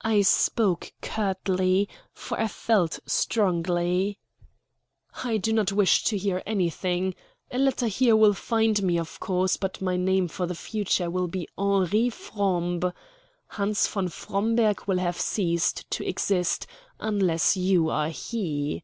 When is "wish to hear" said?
5.72-6.42